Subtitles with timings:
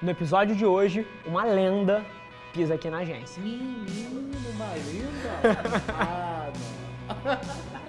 [0.00, 2.04] No episódio de hoje, uma lenda
[2.52, 3.42] pisa aqui na agência.
[3.42, 5.82] Menino, uma lenda?
[5.98, 6.52] ah,
[7.24, 7.76] não.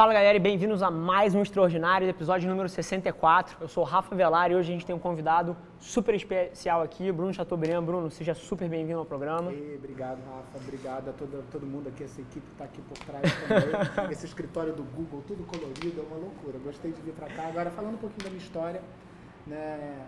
[0.00, 3.58] Fala galera e bem-vindos a mais um Extraordinário, episódio número 64.
[3.60, 7.12] Eu sou o Rafa Velar e hoje a gente tem um convidado super especial aqui,
[7.12, 7.82] Bruno Chateaubriand.
[7.82, 9.52] Bruno, seja super bem-vindo ao programa.
[9.52, 10.56] E, obrigado, Rafa.
[10.56, 14.08] Obrigado a todo, todo mundo aqui, essa equipe que está aqui por trás também.
[14.10, 16.58] Esse escritório do Google, tudo colorido, é uma loucura.
[16.64, 17.48] Gostei de vir para cá.
[17.48, 18.80] Agora, falando um pouquinho da minha história,
[19.46, 20.06] né?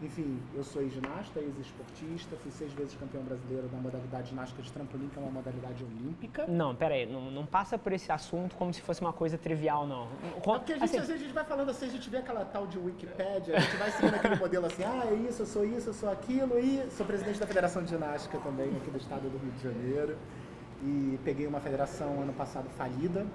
[0.00, 5.08] Enfim, eu sou ginasta, ex-esportista, fui seis vezes campeão brasileiro na modalidade ginástica de trampolim,
[5.08, 6.46] que é uma modalidade olímpica.
[6.46, 9.88] Não, pera aí, não, não passa por esse assunto como se fosse uma coisa trivial,
[9.88, 10.06] não.
[10.36, 12.18] É porque a gente, assim, às vezes a gente vai falando assim, a gente vê
[12.18, 15.46] aquela tal de Wikipédia, a gente vai seguindo aquele modelo assim, ah, é isso, eu
[15.46, 18.98] sou isso, eu sou aquilo, e sou presidente da Federação de Ginástica também, aqui do
[18.98, 20.16] estado do Rio de Janeiro.
[20.80, 23.26] E peguei uma federação ano passado falida.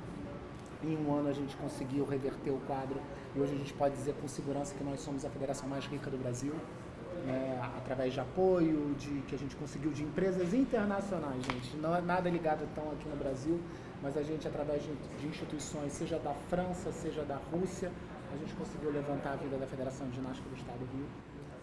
[0.83, 2.99] Em um ano a gente conseguiu reverter o quadro
[3.33, 6.09] e hoje a gente pode dizer com segurança que nós somos a federação mais rica
[6.09, 6.53] do Brasil,
[7.25, 11.77] né, através de apoio, de que a gente conseguiu de empresas internacionais, gente.
[11.77, 13.61] Não é nada ligado tão aqui no Brasil,
[14.01, 17.89] mas a gente, através de, de instituições, seja da França, seja da Rússia,
[18.33, 21.05] a gente conseguiu levantar a vida da Federação de Ginástica do Estado do Rio.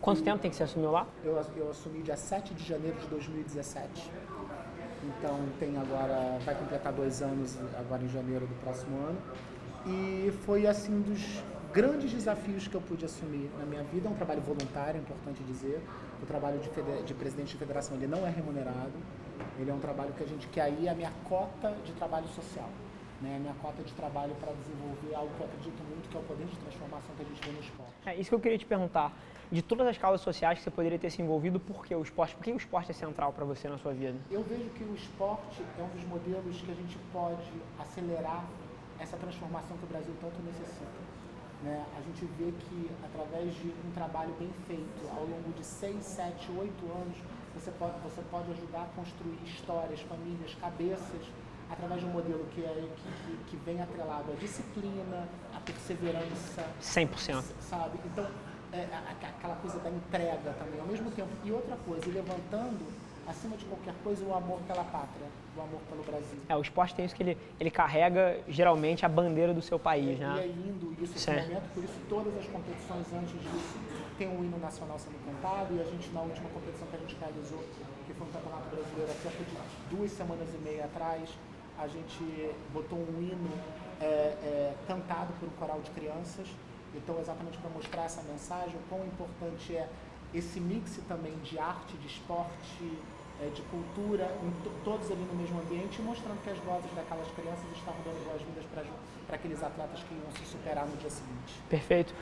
[0.01, 1.07] Quanto tempo tem que você assumiu lá?
[1.23, 4.11] Eu, eu assumi dia 7 de janeiro de 2017.
[5.03, 9.19] Então tem agora, vai completar dois anos agora em janeiro do próximo ano.
[9.87, 14.09] E foi assim dos grandes desafios que eu pude assumir na minha vida.
[14.09, 15.81] É um trabalho voluntário, é importante dizer.
[16.23, 16.69] O trabalho de,
[17.05, 18.93] de, presidente de federação ele não é remunerado.
[19.59, 22.69] Ele é um trabalho que a gente quer aí a minha cota de trabalho social.
[23.21, 26.23] Né, minha cota de trabalho para desenvolver algo que eu acredito muito, que é o
[26.23, 27.93] poder de transformação que a gente vê no esporte.
[28.07, 29.13] É isso que eu queria te perguntar.
[29.53, 32.35] De todas as causas sociais que você poderia ter se envolvido, por que o esporte?
[32.35, 34.19] Por que o esporte é central para você na sua vida?
[34.31, 38.49] Eu vejo que o esporte é um dos modelos que a gente pode acelerar
[38.99, 41.01] essa transformação que o Brasil tanto necessita.
[41.63, 41.85] Né?
[41.99, 46.53] A gente vê que através de um trabalho bem feito ao longo de 6, 7,
[46.53, 47.19] 8 anos,
[47.55, 51.27] você pode, você pode ajudar a construir histórias, famílias, cabeças,
[51.71, 56.67] através de um modelo que, é, que, que vem atrelado à disciplina, à perseverança.
[56.83, 57.43] 100%.
[57.61, 57.99] Sabe?
[58.05, 58.27] Então,
[58.73, 58.87] é,
[59.21, 61.31] aquela coisa da entrega também ao mesmo tempo.
[61.45, 62.87] E outra coisa, levantando
[63.27, 65.27] acima de qualquer coisa, o amor pela pátria,
[65.57, 66.39] o amor pelo Brasil.
[66.49, 70.21] É, o esporte tem isso que ele, ele carrega geralmente a bandeira do seu país,
[70.21, 70.35] é, né?
[70.37, 73.79] E é lindo isso, esse momento, por isso todas as competições antes disso
[74.19, 77.17] tem um hino nacional sendo cantado e a gente na última competição que a gente
[77.19, 77.65] realizou,
[78.07, 81.31] que foi um campeonato brasileiro há cerca de duas semanas e meia atrás,
[81.81, 83.51] a gente botou um hino
[84.01, 86.47] é, é, cantado por um coral de crianças.
[86.95, 89.89] Então, exatamente para mostrar essa mensagem, o quão importante é
[90.35, 92.99] esse mix também de arte, de esporte,
[93.41, 94.29] é, de cultura,
[94.85, 98.65] todos ali no mesmo ambiente, mostrando que as vozes daquelas crianças estavam dando boas-vindas
[99.27, 101.55] para aqueles atletas que iam se superar no dia seguinte.
[101.69, 102.15] Perfeito.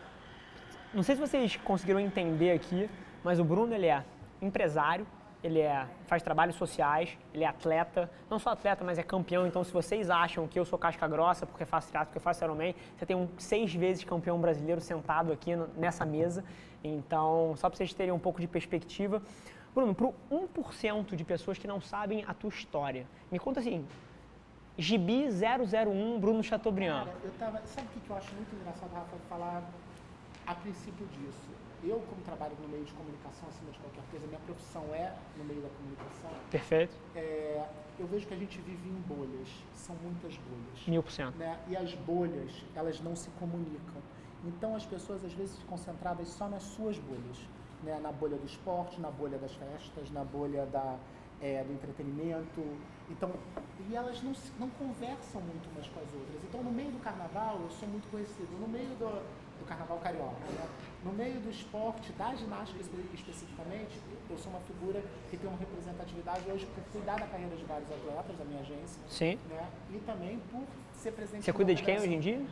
[0.94, 2.88] Não sei se vocês conseguiram entender aqui,
[3.24, 4.04] mas o Bruno ele é
[4.40, 5.06] empresário,
[5.42, 9.46] ele é, faz trabalhos sociais, ele é atleta, não só atleta, mas é campeão.
[9.46, 12.74] Então, se vocês acham que eu sou casca grossa porque faço teatro, porque faço Ironman,
[12.96, 16.44] você tem um seis vezes campeão brasileiro sentado aqui nessa mesa.
[16.82, 19.22] Então, só para vocês terem um pouco de perspectiva.
[19.74, 23.86] Bruno, para o 1% de pessoas que não sabem a tua história, me conta assim,
[24.76, 27.06] Gibi 001 Bruno Chateaubriand.
[27.06, 29.62] Cara, eu tava, sabe o que eu acho muito engraçado, Rafa, falar
[30.46, 31.57] a princípio disso?
[31.82, 35.44] Eu, como trabalho no meio de comunicação, acima de qualquer coisa, minha profissão é no
[35.44, 36.30] meio da comunicação.
[36.50, 36.96] Perfeito.
[37.14, 37.64] É,
[37.98, 40.86] eu vejo que a gente vive em bolhas, são muitas bolhas.
[40.86, 41.36] Mil por cento.
[41.36, 41.58] Né?
[41.68, 44.02] E as bolhas, elas não se comunicam.
[44.44, 47.38] Então as pessoas às vezes ficam concentradas só nas suas bolhas
[47.82, 50.96] né, na bolha do esporte, na bolha das festas, na bolha da,
[51.40, 52.62] é, do entretenimento.
[53.10, 53.32] Então,
[53.88, 56.44] e elas não, não conversam muito umas com as outras.
[56.44, 58.48] Então, no meio do carnaval, eu sou muito conhecido.
[58.60, 59.22] No meio do,
[59.58, 60.68] do carnaval carioca, né?
[61.04, 62.80] no meio do esporte, da ginástica
[63.14, 67.64] especificamente, eu sou uma figura que tem uma representatividade hoje por cuidar da carreira de
[67.64, 69.00] vários atletas da minha agência.
[69.08, 69.38] Sim.
[69.48, 69.66] Né?
[69.90, 70.62] E também por
[70.94, 71.44] ser presente.
[71.44, 72.46] Você cuida de quem hoje em dia?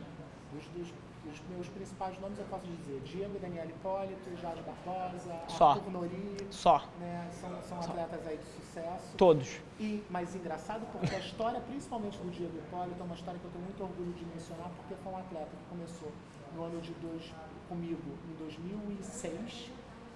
[0.53, 0.93] Dos, dos
[1.31, 5.71] os meus principais nomes eu posso dizer Diego Daniel Hipólito, Jorge Barbosa, Só.
[5.71, 6.37] Arthur Nori.
[6.49, 6.83] Só.
[6.99, 7.91] Né, são, são Só.
[7.91, 9.17] atletas aí de sucesso.
[9.17, 9.59] Todos.
[9.79, 13.51] E, mas engraçado porque a história, principalmente do Diego Hipólito, é uma história que eu
[13.51, 16.11] tenho muito orgulho de mencionar, porque foi um atleta que começou
[16.57, 17.21] no ano de dois,
[17.69, 19.71] comigo em 2006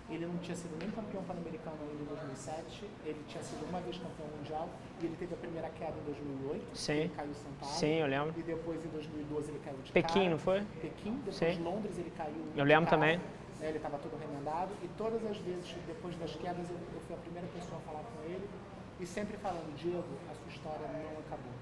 [0.10, 3.96] ele não tinha sido nem campeão pan-americano ainda em 2007, ele tinha sido uma vez
[3.96, 4.68] campeão mundial
[5.00, 6.94] e ele teve a primeira queda em 2008, Sim.
[6.94, 7.70] ele caiu sentado.
[7.70, 8.34] Sim, eu lembro.
[8.38, 10.30] E depois em 2012 ele caiu de Pequim, cara.
[10.32, 10.62] não foi?
[10.82, 11.64] Pequim, depois Sim.
[11.64, 13.18] Londres ele caiu Eu lembro também.
[13.18, 17.16] Né, ele estava todo remendado e todas as vezes depois das quedas eu, eu fui
[17.16, 18.50] a primeira pessoa a falar com ele
[19.00, 21.54] E sempre falando, Diego, a sua história não acabou.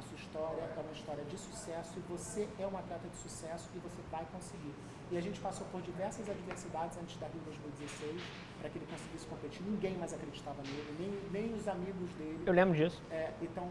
[0.00, 3.68] A sua história é uma história de sucesso e você é um atleta de sucesso
[3.76, 4.72] e você vai conseguir.
[5.12, 8.22] E a gente passou por diversas adversidades antes da Rio 2016
[8.58, 9.62] para que ele conseguisse competir.
[9.62, 12.40] Ninguém mais acreditava nele, nem, nem os amigos dele.
[12.46, 13.02] Eu lembro disso.
[13.10, 13.68] É, então,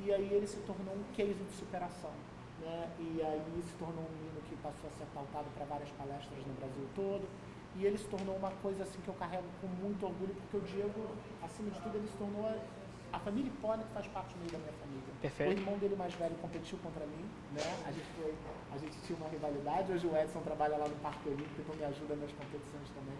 [0.00, 2.10] e aí ele se tornou um case de superação.
[2.58, 2.90] Né?
[2.98, 6.54] E aí se tornou um menino que passou a ser pautado para várias palestras no
[6.54, 7.28] Brasil todo.
[7.76, 10.60] E ele se tornou uma coisa assim que eu carrego com muito orgulho, porque o
[10.62, 12.44] Diego, acima de tudo, ele se tornou
[13.12, 15.12] a, família Hipólito faz parte meio da minha família.
[15.20, 15.50] Perfeito.
[15.50, 17.62] O irmão dele mais velho competiu contra mim, né?
[17.86, 18.34] A gente, foi,
[18.72, 19.92] a gente tinha uma rivalidade.
[19.92, 23.18] Hoje o Edson trabalha lá no Parque Olímpico, então me ajuda nas competições também.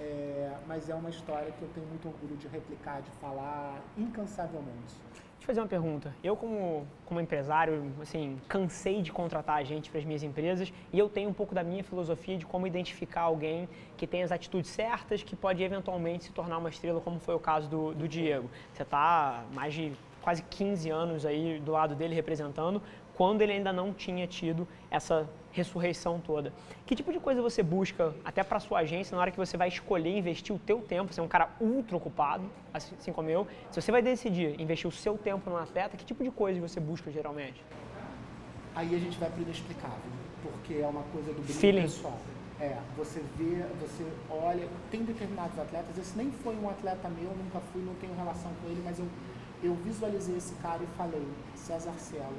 [0.00, 4.94] É, mas é uma história que eu tenho muito orgulho de replicar, de falar incansavelmente.
[5.38, 6.14] Deixa eu fazer uma pergunta.
[6.22, 11.08] Eu, como, como empresário, assim, cansei de contratar gente para as minhas empresas e eu
[11.08, 15.22] tenho um pouco da minha filosofia de como identificar alguém que tem as atitudes certas,
[15.22, 18.50] que pode eventualmente se tornar uma estrela, como foi o caso do, do Diego.
[18.72, 22.82] Você está mais de quase 15 anos aí do lado dele representando,
[23.14, 25.28] quando ele ainda não tinha tido essa
[25.58, 26.52] ressurreição toda.
[26.86, 29.68] Que tipo de coisa você busca até para sua agência na hora que você vai
[29.68, 31.12] escolher investir o teu tempo?
[31.12, 33.46] Você é um cara ultra ocupado, assim, assim como eu.
[33.70, 36.80] Se você vai decidir investir o seu tempo no atleta, que tipo de coisa você
[36.80, 37.62] busca geralmente?
[38.74, 40.10] Aí a gente vai para o inexplicável,
[40.42, 41.82] porque é uma coisa do brilho Feeling.
[41.82, 42.18] pessoal.
[42.60, 47.60] É, você vê, você olha, tem determinados atletas, esse nem foi um atleta meu, nunca
[47.72, 49.06] fui, não tenho relação com ele, mas eu,
[49.62, 52.36] eu visualizei esse cara e falei, César Cielo.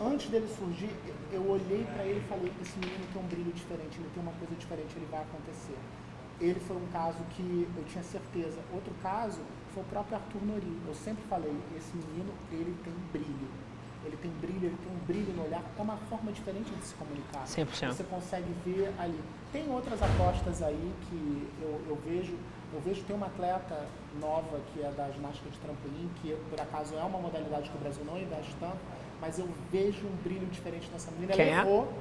[0.00, 0.90] Antes dele surgir,
[1.32, 4.32] eu olhei para ele e falei, esse menino tem um brilho diferente, ele tem uma
[4.32, 5.78] coisa diferente, ele vai acontecer.
[6.40, 8.58] Ele foi um caso que eu tinha certeza.
[8.72, 9.38] Outro caso
[9.72, 10.76] foi o próprio Arthur Nori.
[10.86, 13.48] Eu sempre falei, esse menino, ele tem brilho.
[14.04, 16.94] Ele tem brilho, ele tem um brilho no olhar, é uma forma diferente de se
[16.94, 17.44] comunicar.
[17.44, 17.92] 100%.
[17.94, 19.20] Você consegue ver ali.
[19.52, 22.34] Tem outras apostas aí que eu, eu vejo.
[22.72, 23.86] Eu vejo tem uma atleta
[24.20, 27.80] nova que é da ginástica de trampolim, que por acaso é uma modalidade que o
[27.80, 28.78] Brasil não investe tanto,
[29.20, 31.32] mas eu vejo um brilho diferente nessa menina.
[31.34, 31.50] Quem é?
[31.52, 31.92] ela errou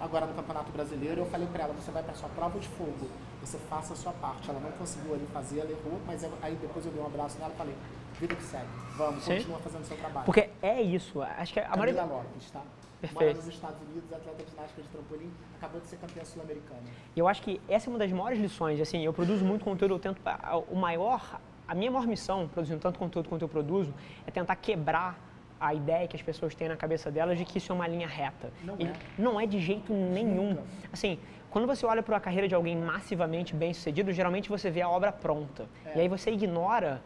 [0.00, 1.20] agora no Campeonato Brasileiro.
[1.22, 3.08] Eu falei para ela, você vai para sua prova de fogo,
[3.40, 4.50] você faça a sua parte.
[4.50, 7.38] Ela não conseguiu ali fazer, ela errou, mas eu- aí depois eu dei um abraço
[7.38, 7.74] nela e falei,
[8.18, 8.66] vida que segue,
[8.96, 9.36] vamos, Sim.
[9.36, 10.26] continua fazendo seu trabalho.
[10.26, 11.22] Porque é isso.
[11.22, 12.04] Acho que a Camila maioria.
[12.04, 12.62] Lopes, tá?
[13.00, 13.36] Mora Perfeito.
[13.36, 16.80] nos Estados Unidos, atleta de ginástica de trampolim, acabou de ser campeã sul-americana.
[17.14, 18.80] E eu acho que essa é uma das maiores lições.
[18.80, 20.20] Assim, eu produzo muito conteúdo, eu tento.
[20.68, 23.94] O maior, a minha maior missão, produzindo tanto conteúdo quanto eu produzo,
[24.26, 25.16] é tentar quebrar
[25.60, 28.06] a ideia que as pessoas têm na cabeça delas de que isso é uma linha
[28.08, 28.52] reta.
[28.64, 28.92] Não E é.
[29.16, 30.50] não é de jeito nenhum.
[30.50, 30.62] Nunca.
[30.92, 31.18] Assim,
[31.50, 34.88] quando você olha para a carreira de alguém massivamente bem sucedido, geralmente você vê a
[34.88, 35.68] obra pronta.
[35.84, 35.98] É.
[35.98, 37.00] E aí você ignora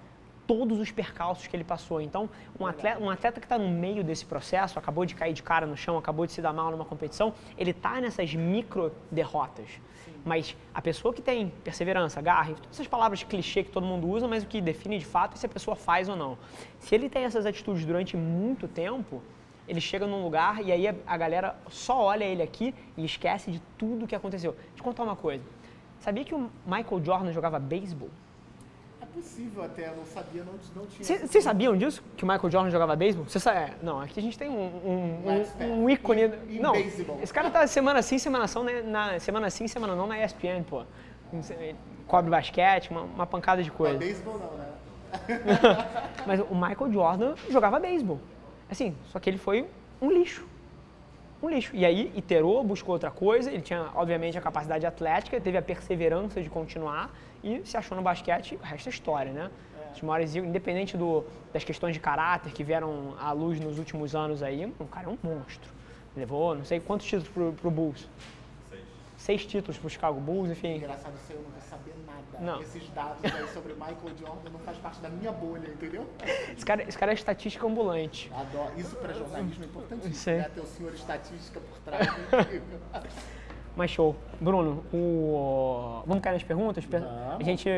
[0.46, 2.00] todos os percalços que ele passou.
[2.00, 2.28] Então,
[2.58, 5.66] um atleta, um atleta que está no meio desse processo, acabou de cair de cara
[5.66, 9.68] no chão, acabou de se dar mal numa competição, ele está nessas micro derrotas.
[10.24, 14.28] Mas a pessoa que tem perseverança, garra, todas essas palavras clichê que todo mundo usa,
[14.28, 16.38] mas o que define de fato é se a pessoa faz ou não.
[16.78, 19.20] Se ele tem essas atitudes durante muito tempo,
[19.66, 23.60] ele chega num lugar e aí a, galera só olha ele aqui e esquece de
[23.76, 24.52] tudo que aconteceu.
[24.52, 25.44] Deixa eu te contar uma coisa.
[25.98, 28.10] Sabia que o Michael Jordan jogava beisebol?
[29.12, 31.04] É possível até, eu não sabia, não, não tinha.
[31.04, 32.02] Cê- Vocês sabiam disso?
[32.16, 33.26] Que o Michael Jordan jogava beisebol?
[33.28, 33.72] Você sabe?
[33.82, 35.22] Não, aqui a gente tem um, um,
[35.60, 36.22] Um um, ícone.
[36.22, 37.18] Em- em não, beisebol.
[37.22, 38.82] esse cara tá semana sim, semana não, na,
[39.12, 40.84] na- semana sim, semana não na ESPN, pô.
[41.32, 41.42] Não
[42.06, 43.98] Cobre basquete, uma, uma pancada de coisa.
[43.98, 44.68] beisebol não, né?
[46.26, 48.18] Mas o Michael Jordan jogava beisebol.
[48.70, 49.66] Assim, só que ele foi
[50.00, 50.46] um lixo.
[51.42, 51.74] Um lixo.
[51.74, 53.50] E aí iterou, buscou outra coisa.
[53.50, 58.02] Ele tinha, obviamente, a capacidade atlética, teve a perseverança de continuar e se achou no
[58.02, 59.50] basquete, o resto é história, né?
[59.92, 64.42] Os maiores, independente do, das questões de caráter que vieram à luz nos últimos anos
[64.42, 65.70] aí, o cara é um monstro.
[66.16, 68.08] Levou não sei quantos títulos pro, pro Bulls.
[69.22, 70.74] Seis títulos pro Chicago Bulls, enfim.
[70.78, 72.44] Engraçado, isso aí eu não vou saber nada.
[72.44, 72.60] Não.
[72.60, 76.08] Esses dados aí sobre Michael Jordan não faz parte da minha bolha, entendeu?
[76.56, 78.28] Esse cara, esse cara é estatística ambulante.
[78.34, 78.72] Adoro.
[78.76, 80.38] Isso para jornalismo é importantíssimo, Sei.
[80.38, 80.50] né?
[80.52, 82.04] Ter o senhor estatística por trás.
[82.32, 82.80] é incrível.
[83.76, 84.16] Mas show.
[84.40, 86.02] Bruno, o...
[86.04, 86.84] vamos cair nas perguntas?
[86.84, 87.04] Per-.
[87.04, 87.68] A gente.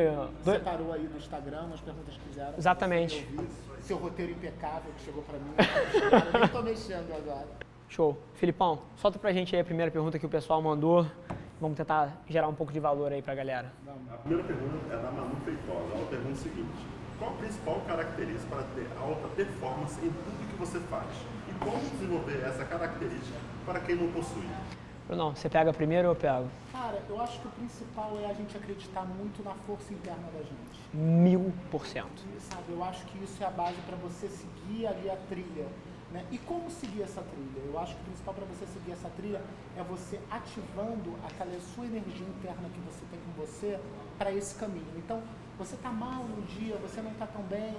[0.42, 2.54] do- Separou aí do Instagram as perguntas que fizeram.
[2.56, 3.28] Exatamente.
[3.36, 3.46] Eu.
[3.82, 5.52] Seu roteiro impecável que chegou para mim.
[6.32, 7.46] Eu nem tô mexendo agora.
[7.88, 8.16] Show.
[8.34, 11.06] Filipão, solta pra gente aí a primeira pergunta que o pessoal mandou.
[11.60, 13.72] Vamos tentar gerar um pouco de valor aí pra galera.
[14.10, 15.94] A primeira pergunta é da Manu Feitosa.
[15.94, 16.86] Ela pergunta o seguinte:
[17.18, 21.06] Qual a principal característica para ter alta performance em tudo que você faz?
[21.48, 24.48] E como desenvolver essa característica para quem não possui?
[25.06, 26.48] Bruno, você pega primeiro ou eu pego?
[26.72, 30.40] Cara, eu acho que o principal é a gente acreditar muito na força interna da
[30.40, 30.80] gente.
[30.92, 32.22] Mil por cento.
[32.38, 35.66] Sabe, eu acho que isso é a base para você seguir ali a trilha.
[36.14, 36.24] Né?
[36.30, 37.66] E como seguir essa trilha?
[37.66, 39.42] Eu acho que o principal para você seguir essa trilha
[39.76, 43.80] é você ativando aquela sua energia interna que você tem com você
[44.16, 44.86] para esse caminho.
[44.96, 45.20] Então,
[45.58, 47.74] você tá mal no dia, você não tá tão bem.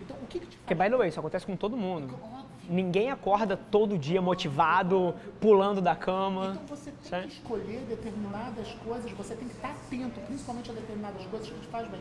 [0.00, 2.14] Então, o que, que te faz Porque, by the way, isso acontece com todo mundo.
[2.22, 2.46] Óbvio.
[2.70, 6.52] Ninguém acorda todo dia motivado, pulando da cama.
[6.62, 7.26] Então você tem certo?
[7.26, 11.66] que escolher determinadas coisas, você tem que estar atento, principalmente a determinadas coisas que te
[11.66, 12.00] faz bem.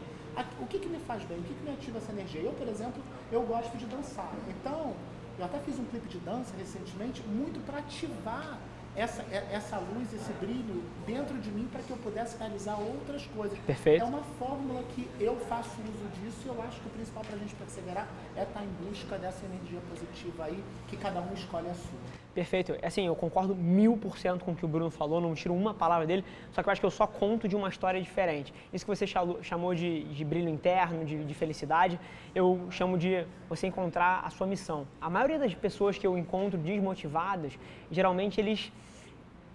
[0.60, 1.40] O que, que me faz bem?
[1.40, 2.42] O que, que me ativa essa energia?
[2.42, 4.32] Eu, por exemplo, eu gosto de dançar.
[4.48, 4.94] Então,
[5.42, 8.60] eu até fiz um clipe de dança recentemente, muito para ativar
[8.96, 13.26] essa, é- essa luz, esse brilho dentro de mim para que eu pudesse realizar outras
[13.28, 13.58] coisas.
[13.60, 14.02] Perfeito.
[14.02, 17.36] É uma fórmula que eu faço uso disso e eu acho que o principal para
[17.36, 21.70] a gente perseverar é estar em busca dessa energia positiva aí, que cada um escolhe
[21.70, 22.00] a sua.
[22.34, 22.74] Perfeito.
[22.82, 25.74] Assim, eu concordo mil por cento com o que o Bruno falou, não tiro uma
[25.74, 28.54] palavra dele, só que eu acho que eu só conto de uma história diferente.
[28.72, 29.06] Isso que você
[29.42, 32.00] chamou de, de brilho interno, de, de felicidade,
[32.34, 34.88] eu chamo de você encontrar a sua missão.
[35.02, 37.60] A maioria das pessoas que eu encontro desmotivadas,
[37.92, 38.72] geralmente eles,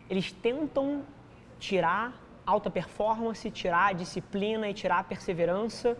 [0.09, 1.03] eles tentam
[1.59, 5.97] tirar alta performance, tirar disciplina e tirar perseverança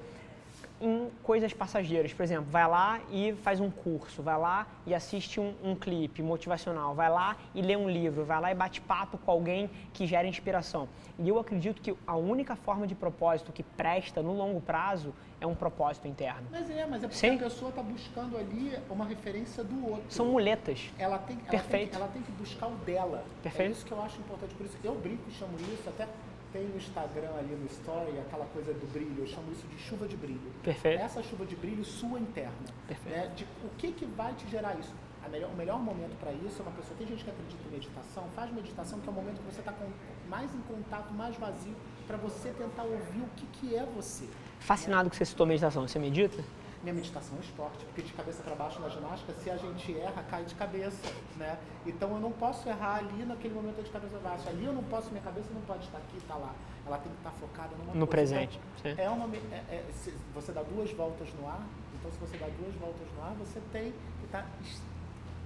[0.81, 2.13] em coisas passageiras.
[2.13, 6.23] Por exemplo, vai lá e faz um curso, vai lá e assiste um, um clipe
[6.23, 10.07] motivacional, vai lá e lê um livro, vai lá e bate papo com alguém que
[10.07, 10.89] gera inspiração.
[11.19, 15.47] E eu acredito que a única forma de propósito que presta no longo prazo é
[15.47, 16.47] um propósito interno.
[16.51, 17.37] Mas é, mas é porque Sim.
[17.37, 20.05] a pessoa está buscando ali uma referência do outro.
[20.11, 20.91] São muletas.
[20.99, 21.91] ela tem, ela, tem, Perfeito.
[21.91, 23.25] que- ela tem que buscar o dela.
[23.43, 23.69] Perfeito.
[23.69, 24.55] É isso que eu acho importante.
[24.55, 26.07] Por isso, eu brinco e chamo isso, até
[26.57, 30.09] tem no Instagram ali no Story, aquela coisa do brilho, eu chamo isso de chuva
[30.09, 30.51] de brilho.
[30.63, 31.03] Perfeito.
[31.03, 32.67] Essa chuva de brilho sua interna.
[32.89, 33.15] Perfeito.
[33.15, 33.33] Né?
[33.37, 34.95] De, o que, que vai te gerar isso?
[35.31, 36.97] Melhor, o melhor momento para isso é uma pessoa.
[36.97, 39.75] Tem gente que acredita em meditação, faz meditação, que é o momento que você está
[40.29, 41.75] mais em contato, mais vazio,
[42.07, 44.29] para você tentar ouvir o que, que é você.
[44.61, 45.87] Fascinado que você citou meditação.
[45.87, 46.43] Você medita?
[46.83, 50.23] Minha meditação é esporte, porque de cabeça para baixo na ginástica, se a gente erra,
[50.31, 51.59] cai de cabeça, né?
[51.85, 54.49] Então eu não posso errar ali naquele momento de cabeça para baixo.
[54.49, 56.55] Ali eu não posso, minha cabeça não pode estar aqui, estar lá.
[56.87, 58.09] Ela tem que estar focada numa No coisa.
[58.09, 59.01] presente, Então, sim.
[59.01, 61.67] é uma, é- é- se você dá duas voltas no ar,
[61.99, 64.47] então se você dá duas voltas no ar, você tem que estar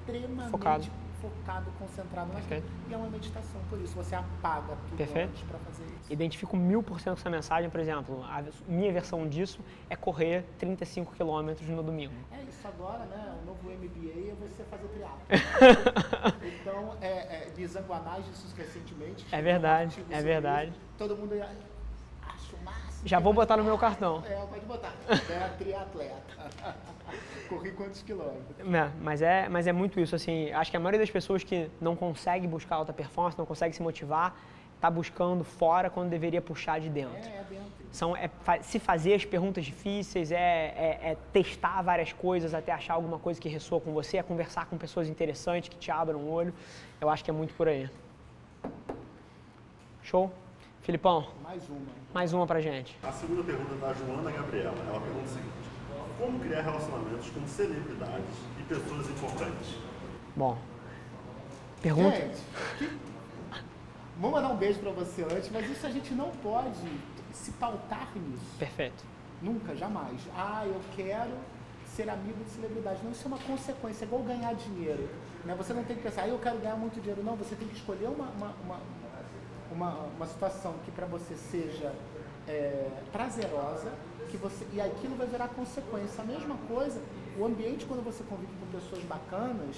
[0.05, 0.85] extremamente Focado.
[1.21, 2.63] Focado, concentrado naquilo.
[2.89, 5.31] E é uma meditação, por isso você apaga tudo Perfeito.
[5.31, 6.13] antes para fazer isso.
[6.13, 10.45] Identifico mil por cento com essa mensagem, por exemplo, a minha versão disso é correr
[10.59, 12.15] 35 quilômetros no domingo.
[12.33, 13.35] É isso agora, né?
[13.43, 15.21] O novo MBA é você fazer triatlo.
[16.61, 19.27] então, é, é, de Zanguanais, isso recentemente.
[19.31, 20.71] É verdade, é verdade.
[20.71, 20.81] isso.
[20.99, 22.91] Todo mundo acha o máximo.
[23.05, 24.23] Já vou botar no meu cartão.
[24.27, 24.93] É, pode botar.
[25.11, 26.75] É triatleta.
[27.49, 28.61] Corri quantos quilômetros?
[28.61, 31.69] É, mas, é, mas é muito isso, assim, acho que a maioria das pessoas que
[31.81, 34.37] não consegue buscar alta performance, não consegue se motivar,
[34.77, 37.17] está buscando fora quando deveria puxar de dentro.
[37.17, 37.71] É, é dentro.
[37.91, 38.31] São, é
[38.63, 43.41] se fazer as perguntas difíceis, é, é- é testar várias coisas até achar alguma coisa
[43.41, 46.55] que ressoa com você, é conversar com pessoas interessantes que te abram o olho.
[47.01, 47.91] Eu acho que é muito por aí.
[50.03, 50.33] Show?
[50.83, 51.81] Filipão, Mais uma.
[52.13, 52.97] mais uma pra gente.
[53.03, 54.75] A segunda pergunta é da Joana Gabriela.
[54.89, 55.53] Ela pergunta o seguinte:
[56.19, 59.77] Como criar relacionamentos com celebridades e pessoas importantes?
[60.35, 60.57] Bom,
[61.83, 62.17] pergunta.
[62.17, 62.41] Gente,
[62.79, 62.99] que...
[64.19, 66.81] vou mandar um beijo pra você antes, mas isso a gente não pode
[67.33, 68.57] se pautar nisso.
[68.59, 69.05] Perfeito.
[69.43, 70.21] Nunca, jamais.
[70.35, 71.33] Ah, eu quero
[71.87, 73.01] ser amigo de celebridade.
[73.05, 75.09] Não, isso é uma consequência, é igual ganhar dinheiro.
[75.45, 75.55] Né?
[75.57, 77.23] Você não tem que pensar, ah, eu quero ganhar muito dinheiro.
[77.23, 78.81] Não, você tem que escolher uma, uma, uma,
[79.71, 81.93] uma, uma situação que para você seja
[82.49, 83.93] é, prazerosa,
[84.31, 86.23] que você, e aquilo vai virar consequência.
[86.23, 87.01] A mesma coisa,
[87.39, 89.77] o ambiente quando você convive com pessoas bacanas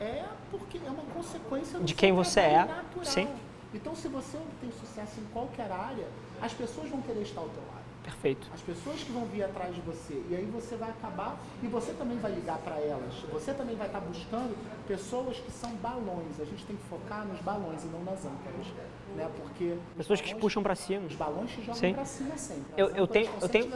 [0.00, 3.04] é porque é uma consequência De quem você é, natural.
[3.04, 3.28] sim.
[3.74, 6.06] Então, se você tem sucesso em qualquer área,
[6.40, 7.77] as pessoas vão querer estar ao teu lado.
[8.08, 8.48] Perfeito.
[8.54, 10.14] As pessoas que vão vir atrás de você.
[10.30, 13.14] E aí você vai acabar e você também vai ligar para elas.
[13.30, 16.40] Você também vai estar buscando pessoas que são balões.
[16.40, 18.66] A gente tem que focar nos balões e não nas âncoras.
[19.14, 19.28] Né?
[19.36, 21.06] Porque Pessoas que te balões- puxam pra cima.
[21.06, 22.64] Os balões te jogam para cima sempre.
[22.78, 23.70] Eu, eu tenho, eu, tenho,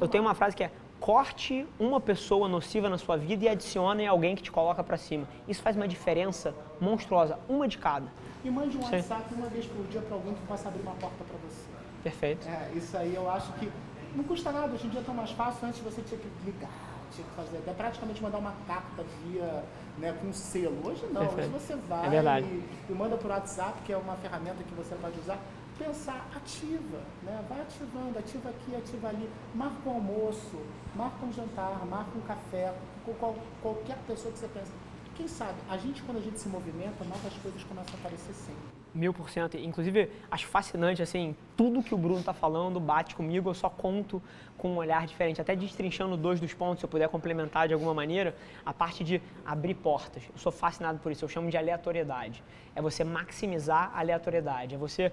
[0.00, 4.06] eu tenho uma frase que é corte uma pessoa nociva na sua vida e adicione
[4.06, 5.28] alguém que te coloca pra cima.
[5.46, 8.06] Isso faz uma diferença monstruosa, uma de cada.
[8.42, 8.96] E mande um Sim.
[8.96, 11.73] WhatsApp uma vez por dia para alguém que possa abrir uma porta para você.
[12.04, 12.46] Perfeito.
[12.46, 13.72] É, isso aí eu acho que
[14.14, 16.70] não custa nada, hoje em dia é tão mais fácil, antes você tinha que ligar,
[17.10, 19.64] tinha que fazer, até praticamente mandar uma carta via,
[19.98, 20.86] né, com selo.
[20.86, 21.56] Hoje não, Perfeito.
[21.56, 24.94] hoje você vai É e, e manda por WhatsApp, que é uma ferramenta que você
[24.94, 25.38] pode usar,
[25.78, 27.44] pensar, ativa, né?
[27.48, 30.56] Vai ativando, ativa aqui, ativa ali, marca um almoço,
[30.94, 32.72] marca um jantar, marca um café,
[33.04, 34.70] com qual- qualquer pessoa que você pensa.
[35.16, 38.83] Quem sabe, a gente quando a gente se movimenta, novas coisas começam a aparecer sempre.
[38.94, 39.56] Mil por cento.
[39.56, 44.22] Inclusive, acho fascinante, assim, tudo que o Bruno tá falando bate comigo, eu só conto
[44.56, 45.40] com um olhar diferente.
[45.40, 49.20] Até destrinchando dois dos pontos, se eu puder complementar de alguma maneira, a parte de
[49.44, 50.22] abrir portas.
[50.32, 52.42] Eu sou fascinado por isso, eu chamo de aleatoriedade.
[52.74, 55.10] É você maximizar a aleatoriedade, é você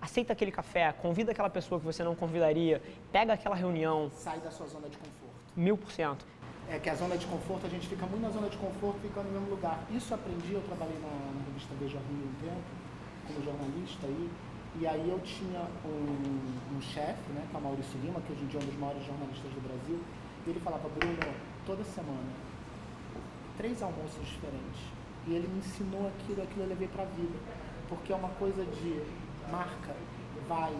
[0.00, 4.08] aceita aquele café, convida aquela pessoa que você não convidaria, pega aquela reunião.
[4.14, 5.34] Sai da sua zona de conforto.
[5.56, 6.24] Mil por cento.
[6.70, 9.26] É que a zona de conforto, a gente fica muito na zona de conforto, ficando
[9.26, 9.80] no mesmo lugar.
[9.90, 12.62] Isso aprendi, eu trabalhei na, na revista Veja Rio um tempo,
[13.26, 14.30] como jornalista aí,
[14.80, 18.42] e aí eu tinha um, um chefe, né, que é o Maurício Lima, que hoje
[18.44, 19.98] em dia é um dos maiores jornalistas do Brasil,
[20.46, 21.34] e ele falava, Bruno,
[21.66, 22.32] toda semana,
[23.56, 24.80] três almoços diferentes.
[25.26, 27.38] E ele me ensinou aquilo, aquilo eu levei para a vida.
[27.88, 29.02] Porque é uma coisa de
[29.50, 29.94] marca,
[30.48, 30.72] vai,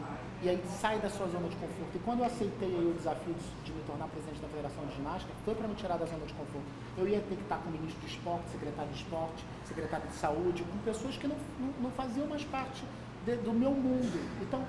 [0.43, 1.95] e aí sai da sua zona de conforto.
[1.95, 5.55] E quando eu aceitei o desafio de me tornar presidente da Federação de Ginástica, foi
[5.55, 6.67] para me tirar da zona de conforto.
[6.97, 10.15] Eu ia ter que estar com o ministro de esporte, secretário de esporte, secretário de
[10.15, 12.83] saúde, com pessoas que não, não, não faziam mais parte
[13.27, 14.19] de, do meu mundo.
[14.41, 14.65] Então,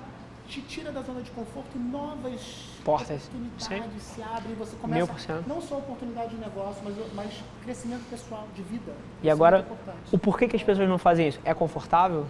[0.46, 3.28] te tira da zona de conforto e novas Portas.
[3.28, 4.14] oportunidades Sim.
[4.14, 8.62] se abrem e você começa não só oportunidade de negócio, mas, mas crescimento pessoal, de
[8.62, 8.92] vida.
[9.22, 9.66] E agora,
[10.12, 11.40] é o porquê que as pessoas não fazem isso?
[11.44, 12.26] É confortável?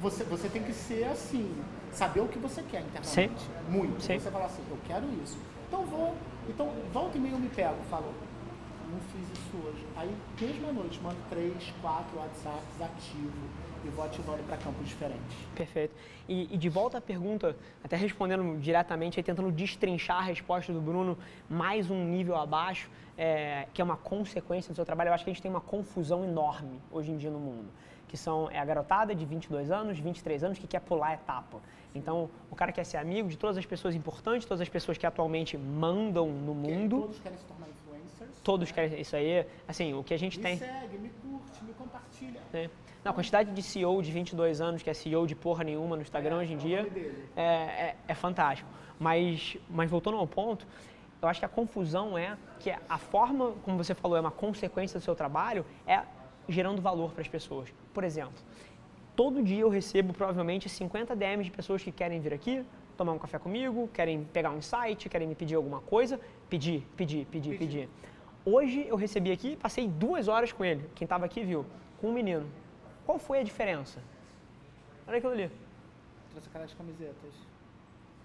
[0.00, 1.54] Você, você tem que ser assim,
[1.92, 3.06] saber o que você quer internamente.
[3.06, 3.30] Sim.
[3.68, 4.02] Muito.
[4.02, 4.18] Sim.
[4.18, 5.38] Você fala assim, eu quero isso.
[5.66, 6.14] Então vou.
[6.48, 8.12] Então, volta e meia eu me pego, falo,
[8.90, 9.84] não fiz isso hoje.
[9.96, 13.32] Aí, mesma noite, mando três, quatro WhatsApps ativo
[13.84, 15.36] e vou ativando para campos diferentes.
[15.54, 15.94] Perfeito.
[16.28, 20.80] E, e, de volta à pergunta, até respondendo diretamente, aí, tentando destrinchar a resposta do
[20.80, 25.24] Bruno mais um nível abaixo, é, que é uma consequência do seu trabalho, eu acho
[25.24, 27.68] que a gente tem uma confusão enorme hoje em dia no mundo
[28.08, 31.60] que são é a garotada de 22 anos, 23 anos que quer pular a etapa.
[31.94, 35.06] Então, o cara quer ser amigo de todas as pessoas importantes, todas as pessoas que
[35.06, 37.02] atualmente mandam no mundo.
[37.02, 38.40] Todos querem se tornar influencers.
[38.42, 39.46] Todos querem isso aí.
[39.66, 40.52] Assim, o que a gente me tem.
[40.54, 42.40] Me segue, me curte, me compartilha.
[42.52, 42.70] É.
[43.04, 46.02] Não, a quantidade de CEO de 22 anos, que é CEO de porra nenhuma no
[46.02, 46.88] Instagram é, hoje em é dia,
[47.36, 48.68] é, é, é fantástico.
[48.98, 50.66] Mas, mas voltando ao ponto,
[51.20, 54.98] eu acho que a confusão é que a forma, como você falou, é uma consequência
[54.98, 56.02] do seu trabalho, é
[56.48, 57.72] gerando valor para as pessoas.
[57.92, 58.40] Por exemplo,
[59.16, 62.64] todo dia eu recebo provavelmente 50 DMs de pessoas que querem vir aqui,
[62.96, 66.20] tomar um café comigo, querem pegar um insight, querem me pedir alguma coisa.
[66.48, 67.88] Pedir, pedir, pedir, pedir.
[68.44, 71.66] Hoje eu recebi aqui, passei duas horas com ele, quem estava aqui viu,
[72.00, 72.46] com um menino.
[73.04, 74.00] Qual foi a diferença?
[75.06, 75.50] Olha aquilo ali.
[76.30, 77.34] Trouxe aquelas camisetas.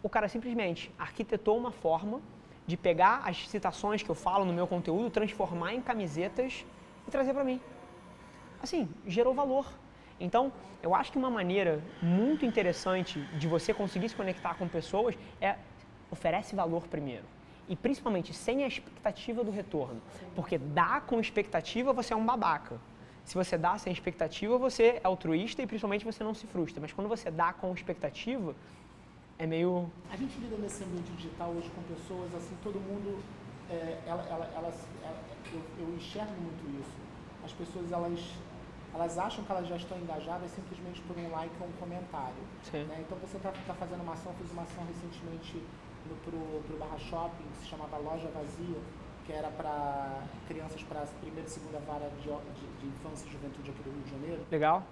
[0.01, 2.21] O cara simplesmente arquitetou uma forma
[2.65, 6.65] de pegar as citações que eu falo no meu conteúdo, transformar em camisetas
[7.07, 7.59] e trazer para mim
[8.63, 9.67] assim, gerou valor.
[10.19, 15.15] Então, eu acho que uma maneira muito interessante de você conseguir se conectar com pessoas
[15.41, 15.57] é
[16.09, 17.25] oferece valor primeiro.
[17.67, 20.01] E principalmente sem a expectativa do retorno.
[20.35, 22.79] Porque dar com expectativa, você é um babaca.
[23.25, 26.81] Se você dá sem expectativa, você é altruísta e principalmente você não se frustra.
[26.81, 28.55] Mas quando você dá com expectativa,
[29.43, 29.91] é meio.
[30.09, 33.21] A gente lida nesse ambiente digital hoje com pessoas, assim, todo mundo.
[33.69, 34.73] É, ela, ela, ela,
[35.51, 36.95] eu, eu enxergo muito isso.
[37.43, 38.19] As pessoas, elas
[38.93, 42.43] elas acham que elas já estão engajadas simplesmente por um like ou um comentário.
[42.71, 42.97] Né?
[42.99, 45.63] Então você está tá fazendo uma ação, fiz uma ação recentemente
[46.23, 48.77] para o Barra Shopping, que se chamava Loja Vazia,
[49.25, 53.31] que era para crianças para a primeira e segunda vara de, de, de, infância e
[53.31, 54.45] juventude aqui do Rio de Janeiro.
[54.51, 54.83] Legal.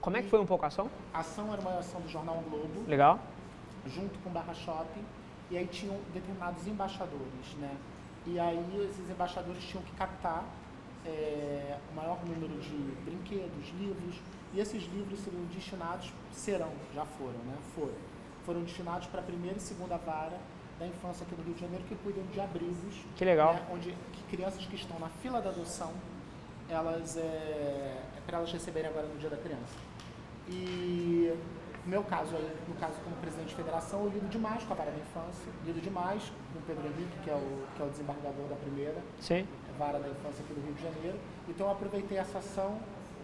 [0.00, 0.88] Como é que foi um pouco a ação?
[1.12, 2.84] A ação era uma ação do Jornal Globo.
[2.86, 3.18] Legal.
[3.94, 5.04] Junto com o Barra Shopping.
[5.50, 7.74] E aí tinham determinados embaixadores, né?
[8.26, 10.44] E aí esses embaixadores tinham que captar
[11.06, 14.16] é, o maior número de brinquedos, livros,
[14.52, 17.56] e esses livros seriam destinados, serão, já foram, né?
[17.74, 17.94] Foram.
[18.44, 20.38] Foram destinados para a primeira e segunda vara
[20.78, 22.94] da infância aqui no Rio de Janeiro, que cuidam de abrigos.
[23.16, 23.54] Que legal.
[23.54, 25.92] Né, onde que crianças que estão na fila da adoção,
[26.68, 29.76] elas, é, é para elas receberem agora no Dia da Criança.
[30.48, 31.32] E
[31.88, 32.36] no meu caso
[32.68, 35.80] no caso como presidente de federação, eu lido demais com a vara da infância, lido
[35.80, 36.22] demais
[36.52, 39.00] com o Pedro Henrique, que é o, que é o desembargador da primeira.
[39.18, 39.46] Sim
[39.78, 41.18] vara da infância aqui do Rio de Janeiro.
[41.48, 42.78] Então eu aproveitei essa ação,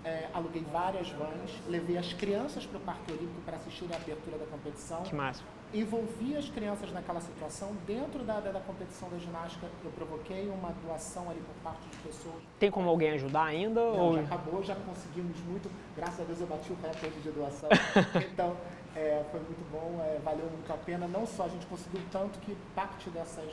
[0.05, 4.38] é, aluguei várias vans, levei as crianças para o Parque Olímpico para assistir a abertura
[4.38, 5.03] da competição.
[5.03, 5.42] Que massa.
[5.74, 7.72] Envolvi as crianças naquela situação.
[7.84, 11.96] Dentro da, da, da, competição da ginástica, eu provoquei uma doação ali por parte de
[11.96, 12.37] pessoas.
[12.60, 13.80] Tem como alguém ajudar ainda?
[13.80, 14.14] Não, ou...
[14.14, 15.68] já acabou, já conseguimos muito.
[15.96, 17.68] Graças a Deus eu bati o recorde de doação.
[18.32, 18.56] então,
[18.94, 21.08] é, foi muito bom, é, valeu muito a pena.
[21.08, 23.50] Não só a gente conseguiu tanto que parte dessas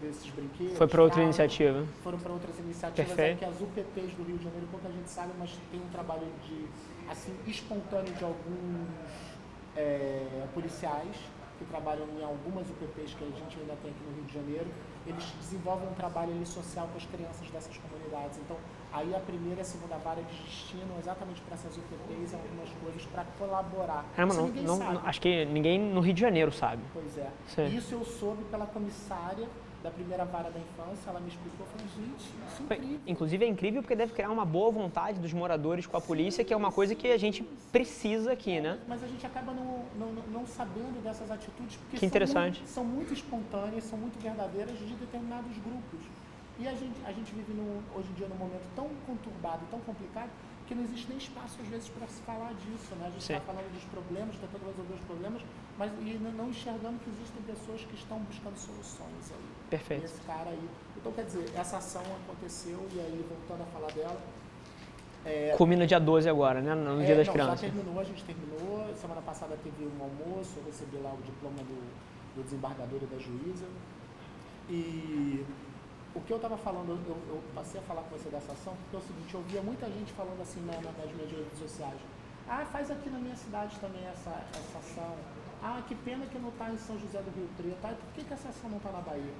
[0.00, 0.76] desses brinquedos.
[0.76, 1.86] Foi para outra iniciativa?
[2.02, 5.32] Foram para outras iniciativas, é que as UPPs do Rio de Janeiro, pouca gente sabe,
[5.38, 6.66] mas tem um trabalho de,
[7.10, 8.88] assim, espontâneo de alguns
[9.76, 11.16] é, policiais
[11.60, 14.66] que trabalham em algumas UPPs que a gente ainda tem aqui no Rio de Janeiro,
[15.06, 18.38] eles desenvolvem um trabalho ali, social com as crianças dessas comunidades.
[18.38, 18.56] Então,
[18.90, 23.04] aí a primeira e a segunda vara eles destinam exatamente para essas UPPs algumas coisas
[23.06, 24.06] para colaborar.
[24.16, 26.82] Caramba, não, não, não, acho que ninguém no Rio de Janeiro sabe.
[26.94, 27.30] Pois é.
[27.46, 27.66] Sim.
[27.76, 29.46] Isso eu soube pela comissária
[29.82, 33.00] da primeira vara da infância, ela me explicou, falei, gente, isso é incrível.
[33.06, 36.52] Inclusive é incrível porque deve criar uma boa vontade dos moradores com a polícia, que
[36.52, 38.78] é uma coisa que a gente precisa aqui, né?
[38.86, 42.62] Mas a gente acaba não, não, não sabendo dessas atitudes, porque que interessante.
[42.66, 46.00] São, muito, são muito espontâneas, são muito verdadeiras de determinados grupos.
[46.58, 49.80] E a gente, a gente vive no, hoje em dia num momento tão conturbado, tão
[49.80, 50.28] complicado,
[50.70, 52.94] que não existe nem espaço, às vezes, para se falar disso.
[52.94, 53.06] Né?
[53.08, 55.42] A gente está falando dos problemas, tentando resolver os problemas,
[55.76, 59.50] mas e não enxergando que existem pessoas que estão buscando soluções aí.
[59.68, 60.04] Perfeito.
[60.04, 60.68] Esse cara aí.
[60.96, 64.20] Então, quer dizer, essa ação aconteceu, e aí, voltando a falar dela.
[65.26, 66.72] É, Culmina dia 12 agora, né?
[66.72, 67.60] No é, Dia das não, Crianças.
[67.60, 68.94] Já terminou, a gente terminou.
[68.94, 71.82] Semana passada teve um almoço, eu recebi lá o diploma do,
[72.36, 73.66] do desembargador e da juíza.
[74.68, 75.44] E
[76.14, 78.96] o que eu estava falando, eu, eu, passei a falar com você dessa ação, porque
[78.96, 82.00] é o seguinte, eu via muita gente falando assim na, nas minhas redes sociais.
[82.48, 85.14] Ah, faz aqui na minha cidade também essa, essa ação.
[85.62, 87.78] Ah, que pena que não está em São José do Rio Preto.
[87.84, 89.34] Ah, por que, que essa ação não está na Bahia?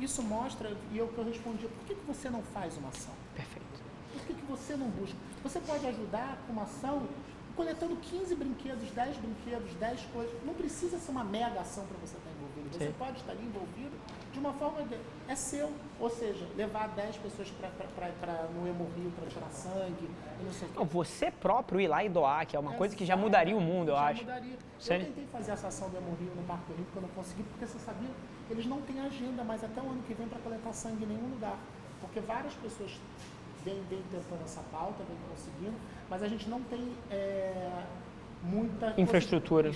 [0.00, 3.12] Isso mostra, e eu que eu respondi, por que, que você não faz uma ação?
[3.34, 3.84] Perfeito.
[4.12, 5.16] Por que, que você não busca?
[5.42, 7.06] Você pode ajudar com uma ação
[7.54, 10.44] coletando 15 brinquedos, 10 brinquedos, 10 coisas.
[10.44, 12.76] Não precisa ser uma mega ação para você estar envolvido.
[12.76, 12.94] Você Sim.
[12.98, 13.96] pode estar ali envolvido
[14.34, 14.96] de uma forma de,
[15.28, 20.10] é seu, ou seja, levar 10 pessoas para no Hemorrio para tirar sangue,
[20.44, 23.06] não sei não, Você próprio ir lá e doar, que é uma é, coisa que
[23.06, 24.22] já mudaria o mundo, eu já acho.
[24.22, 24.52] Mudaria.
[24.52, 27.78] Eu tentei fazer essa ação do Hemorrio no Parque Olímpico, eu não consegui, porque você
[27.78, 28.10] sabia,
[28.50, 31.30] eles não têm agenda mais até o ano que vem para coletar sangue em nenhum
[31.30, 31.56] lugar.
[32.00, 32.90] Porque várias pessoas
[33.64, 35.76] vêm, vêm tentando essa pauta, vêm conseguindo,
[36.10, 37.84] mas a gente não tem é,
[38.42, 39.70] muita infraestrutura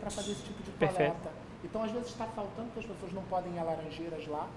[0.00, 0.94] para fazer esse tipo de coleta.
[0.96, 1.43] Perfeito.
[1.64, 4.48] Então, às vezes está faltando porque as pessoas não podem ir a laranjeiras lá,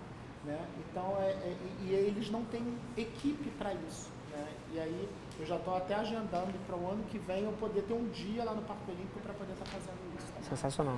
[0.43, 0.59] né?
[0.79, 2.61] Então, é, é, e eles não têm
[2.95, 4.45] equipe para isso, né?
[4.73, 7.93] E aí eu já estou até agendando para o ano que vem eu poder ter
[7.93, 10.31] um dia lá no Parque Olímpico para poder estar tá fazendo isso.
[10.33, 10.41] Tá?
[10.41, 10.97] Sensacional.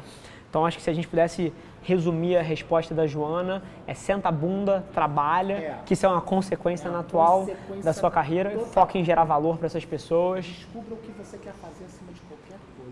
[0.49, 4.31] Então acho que se a gente pudesse resumir a resposta da Joana, é senta a
[4.31, 5.79] bunda, trabalha, é.
[5.85, 8.67] que isso é uma consequência é uma natural consequência da sua carreira, total.
[8.67, 10.45] foca em gerar valor para essas pessoas.
[10.45, 12.48] Descubra o que você quer fazer acima de qualquer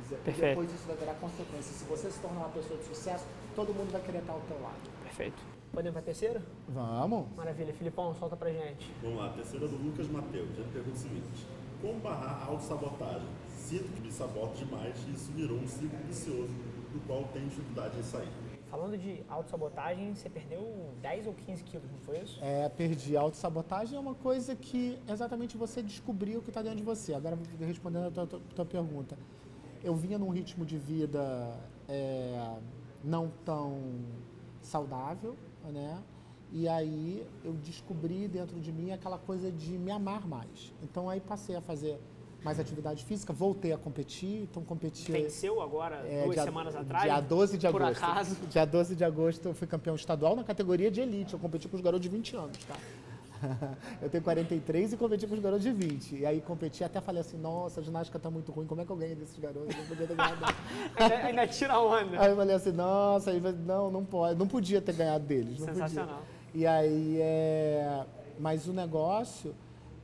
[0.07, 0.23] coisa.
[0.23, 0.45] Perfeito.
[0.45, 1.75] E depois isso vai gerar consequências.
[1.75, 4.61] Se você se tornar uma pessoa de sucesso, todo mundo vai querer estar ao teu
[4.61, 4.89] lado.
[5.03, 5.37] Perfeito.
[5.71, 6.41] Podemos para a terceira?
[6.69, 7.27] Vamos.
[7.35, 7.73] Maravilha.
[7.73, 8.91] Filipão, solta pra gente.
[9.01, 10.49] Vamos lá, terceira do Lucas Mateus.
[10.57, 11.47] Ele pergunta o seguinte.
[11.81, 13.27] Como barrar a autossabotagem?
[13.49, 16.53] Sinto que me saboto demais e isso virou um ciclo vicioso
[16.93, 18.29] do qual tenho dificuldade em sair.
[18.69, 22.37] Falando de autossabotagem, você perdeu 10 ou 15 quilos, não foi isso?
[22.43, 23.15] É, perdi.
[23.15, 27.13] Autossabotagem é uma coisa que exatamente você descobriu o que está dentro de você.
[27.13, 29.17] Agora, respondendo a tua, tua, tua, pergunta.
[29.87, 32.57] Eu vinha num ritmo de vida é,
[33.01, 33.79] não tão
[34.61, 36.03] saudável, né?
[36.51, 40.73] E aí eu descobri dentro de mim aquela coisa de me amar mais.
[40.83, 41.97] Então aí passei a fazer
[42.43, 45.09] mais atividade física, voltei a competir, então competi...
[45.09, 47.03] Venceu agora, é, duas dia, semanas atrás?
[47.05, 47.99] Dia 12 de por agosto.
[48.01, 48.35] Por acaso?
[48.47, 51.77] Dia 12 de agosto eu fui campeão estadual na categoria de elite, eu competi com
[51.77, 52.75] os garotos de 20 anos, tá?
[54.01, 56.15] eu tenho 43 e competi com os garotos de 20.
[56.17, 58.91] E aí competi até falei assim, nossa, a ginástica tá muito ruim, como é que
[58.91, 59.75] eu ganho desses garotos?
[59.75, 60.45] Eu não podia ter ganhado.
[60.97, 62.21] ainda, ainda tira onda.
[62.21, 65.59] Aí eu falei assim, nossa, aí, não, não pode, não podia ter ganhado deles.
[65.59, 66.17] Sensacional.
[66.17, 66.37] Podia.
[66.53, 68.05] E aí, é...
[68.39, 69.53] mas o negócio,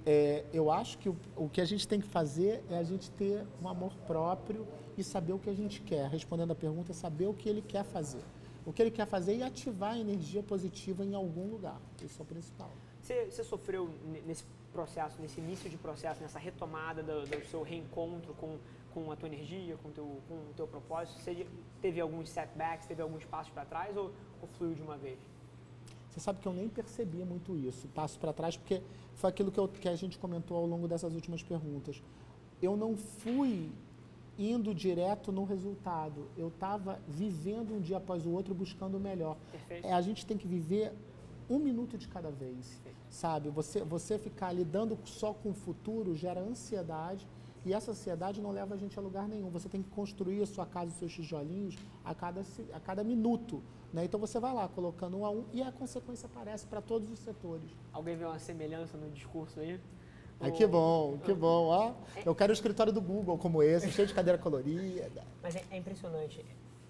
[0.05, 3.09] é, eu acho que o, o que a gente tem que fazer é a gente
[3.11, 4.67] ter um amor próprio
[4.97, 6.07] e saber o que a gente quer.
[6.09, 8.23] Respondendo a pergunta, é saber o que ele quer fazer.
[8.65, 11.79] O que ele quer fazer e ativar a energia positiva em algum lugar.
[12.03, 12.71] Isso é o principal.
[13.03, 13.89] Você, você sofreu
[14.25, 18.57] nesse processo, nesse início de processo, nessa retomada do, do seu reencontro com,
[18.93, 21.19] com a tua energia, com, teu, com o teu propósito?
[21.19, 21.45] Você
[21.81, 25.19] teve alguns setbacks, teve alguns passos para trás ou, ou fluiu de uma vez?
[26.09, 28.81] Você sabe que eu nem percebia muito isso, passo para trás, porque
[29.15, 32.01] foi aquilo que, eu, que a gente comentou ao longo dessas últimas perguntas.
[32.61, 33.69] Eu não fui
[34.39, 36.29] indo direto no resultado.
[36.37, 39.35] Eu estava vivendo um dia após o outro, buscando o melhor.
[39.69, 40.93] É, a gente tem que viver
[41.53, 43.49] um minuto de cada vez, sabe?
[43.49, 47.27] Você, você ficar lidando só com o futuro gera ansiedade
[47.65, 49.49] e essa ansiedade não leva a gente a lugar nenhum.
[49.49, 52.41] Você tem que construir a sua casa, os seus tijolinhos a cada,
[52.73, 53.63] a cada minuto.
[53.93, 54.05] Né?
[54.05, 57.19] Então você vai lá colocando um a um e a consequência aparece para todos os
[57.19, 57.69] setores.
[57.91, 59.79] Alguém vê uma semelhança no discurso aí?
[60.39, 61.67] Ai, que bom, que bom.
[61.67, 61.93] Ó,
[62.25, 65.23] eu quero o escritório do Google como esse, cheio de cadeira colorida.
[65.41, 66.43] Mas é, é impressionante.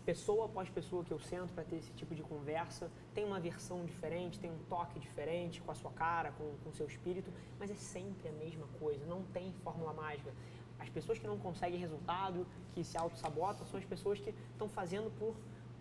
[0.06, 3.86] Pessoa após pessoa que eu sento para ter esse tipo de conversa, tem uma versão
[3.86, 7.76] diferente, tem um toque diferente com a sua cara, com o seu espírito, mas é
[7.76, 10.34] sempre a mesma coisa, não tem fórmula mágica.
[10.78, 15.10] As pessoas que não conseguem resultado, que se auto-sabotam, são as pessoas que estão fazendo
[15.18, 15.34] por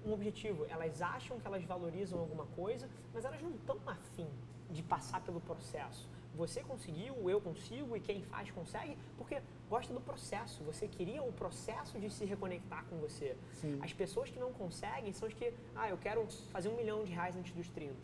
[0.06, 0.66] um objetivo.
[0.68, 4.28] Elas acham que elas valorizam alguma coisa, mas elas não estão afim
[4.70, 6.08] de passar pelo processo.
[6.34, 10.62] Você conseguiu, eu consigo e quem faz consegue, porque gosta do processo.
[10.64, 13.36] Você queria o processo de se reconectar com você.
[13.60, 13.78] Sim.
[13.82, 17.12] As pessoas que não conseguem são as que, ah, eu quero fazer um milhão de
[17.12, 17.94] reais antes dos 30.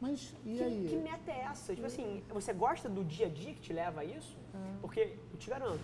[0.00, 0.86] Mas e que, aí?
[0.90, 1.74] que meta é essa?
[1.74, 4.36] Tipo assim, você gosta do dia a dia que te leva a isso?
[4.54, 4.78] É.
[4.82, 5.80] Porque, eu te garanto,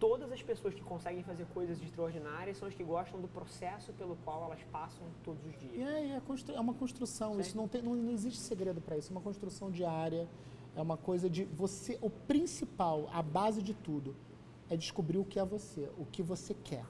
[0.00, 4.16] todas as pessoas que conseguem fazer coisas extraordinárias são as que gostam do processo pelo
[4.24, 5.88] qual elas passam todos os E dias.
[5.88, 7.40] é, é constru- é uma construção, Sim.
[7.40, 10.26] isso não, tem, não, não existe segredo para isso, é uma construção diária,
[10.74, 14.14] é uma coisa de você, o principal, a base de tudo,
[14.70, 16.84] é descobrir o que é você, o que você quer.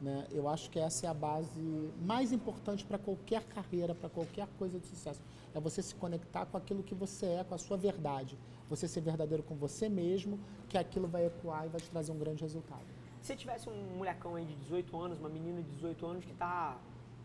[0.00, 0.26] Né?
[0.30, 1.60] Eu acho que essa é a base
[2.02, 5.20] mais importante para qualquer carreira, para qualquer coisa de sucesso.
[5.54, 8.38] É você se conectar com aquilo que você é, com a sua verdade.
[8.68, 12.18] Você ser verdadeiro com você mesmo, que aquilo vai ecoar e vai te trazer um
[12.18, 12.84] grande resultado.
[13.20, 16.78] Se tivesse um molecão aí de 18 anos, uma menina de 18 anos que está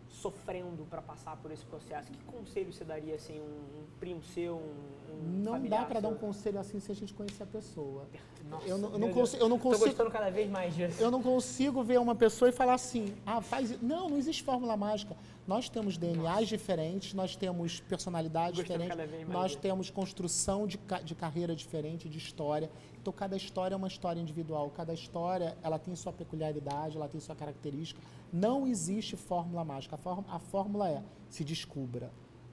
[0.10, 4.56] sofrendo para passar por esse processo, que conselho você daria assim, um, um primo seu,
[4.56, 8.08] um, um Não dá para dar um conselho assim se a gente conhecer a pessoa.
[8.50, 11.00] Nossa, eu não, eu não consigo, eu não Tô consigo, gostando cada vez mais disso.
[11.02, 13.72] eu não consigo ver uma pessoa e falar assim, ah, faz.
[13.72, 15.16] isso." Não, não existe fórmula mágica.
[15.48, 19.62] Nós temos DNAs diferentes, nós temos personalidades diferentes, nós disso.
[19.62, 22.70] temos construção de, de carreira diferente, de história.
[23.02, 24.70] Então, cada história é uma história individual.
[24.72, 28.02] Cada história, ela tem sua peculiaridade, ela tem sua característica.
[28.32, 29.96] Não existe fórmula mágica.
[29.96, 32.12] A, fórmula- a fórmula é se descubra.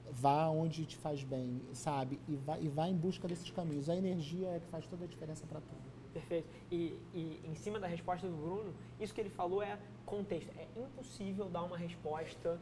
[0.09, 2.19] Vá onde te faz bem, sabe?
[2.29, 3.89] E vá, e vá em busca desses caminhos.
[3.89, 5.81] A energia é que faz toda a diferença para tudo.
[6.13, 6.47] Perfeito.
[6.71, 10.49] E, e em cima da resposta do Bruno, isso que ele falou é contexto.
[10.57, 12.57] É impossível dar uma resposta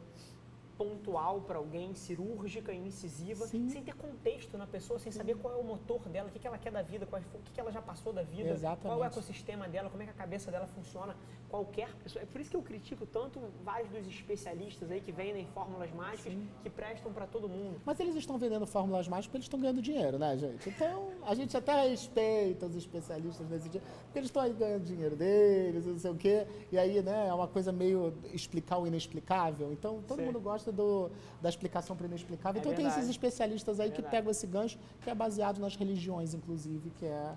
[0.76, 3.68] pontual para alguém, cirúrgica, incisiva, Sim.
[3.68, 6.46] sem ter contexto na pessoa, sem saber qual é o motor dela, o que, que
[6.46, 8.82] ela quer da vida, qual, é- o que, que ela já passou da vida, Exatamente.
[8.82, 11.16] qual é o ecossistema dela, como é que a cabeça dela funciona.
[11.48, 12.22] Qualquer pessoa.
[12.22, 16.32] É por isso que eu critico tanto vários dos especialistas aí que vendem fórmulas mágicas
[16.62, 17.80] que prestam para todo mundo.
[17.84, 20.68] Mas eles estão vendendo fórmulas mágicas porque eles estão ganhando dinheiro, né, gente?
[20.68, 25.14] Então, a gente até respeita os especialistas nesse dia, porque eles estão aí ganhando dinheiro
[25.16, 26.46] deles, não sei o quê.
[26.72, 29.72] E aí, né, é uma coisa meio explicar o inexplicável.
[29.72, 30.26] Então, todo Sim.
[30.26, 32.58] mundo gosta do, da explicação para o inexplicável.
[32.58, 33.00] É então, tem verdade.
[33.00, 37.06] esses especialistas aí É que pegam esse gancho, que é baseado nas religiões, inclusive, que
[37.06, 37.34] é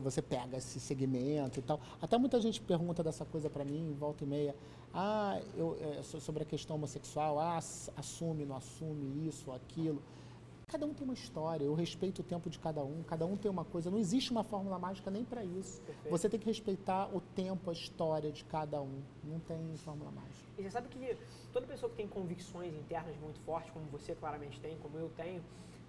[0.00, 1.80] você pega esse segmento e tal.
[2.00, 4.54] Até muita gente pergunta dessa coisa para mim, volta e meia.
[4.92, 10.02] Ah, eu, é, so- sobre a questão homossexual, ah, ass- assume, não assume, isso, aquilo.
[10.66, 13.50] Cada um tem uma história, eu respeito o tempo de cada um, cada um tem
[13.50, 13.90] uma coisa.
[13.90, 15.80] Não existe uma fórmula mágica nem para isso.
[15.82, 16.10] Perfeito.
[16.10, 19.02] Você tem que respeitar o tempo, a história de cada um.
[19.22, 20.44] Não tem fórmula mágica.
[20.58, 21.16] E você sabe que
[21.52, 25.42] toda pessoa que tem convicções internas muito fortes, como você claramente tem, como eu tenho,